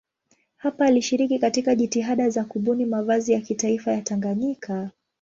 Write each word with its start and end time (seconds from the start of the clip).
Hapa 0.57 0.85
alishiriki 0.85 1.39
katika 1.39 1.75
jitihada 1.75 2.29
za 2.29 2.43
kubuni 2.45 2.85
mavazi 2.85 3.31
ya 3.33 3.41
kitaifa 3.41 3.91
ya 3.91 4.01
Tanganyika. 4.01 4.91